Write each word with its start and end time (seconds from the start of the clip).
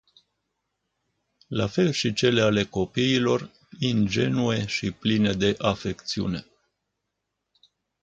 La 1.49 1.67
fel 1.67 1.91
și 1.91 2.13
cele 2.13 2.41
ale 2.41 2.63
copiilor, 2.65 3.51
ingenue 3.79 4.65
și 4.67 4.91
pline 4.91 5.33
de 5.33 5.55
afecțiune. 5.57 6.45